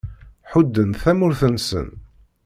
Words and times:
Ḥudden 0.51 0.89
tamurt-nsen. 1.01 1.89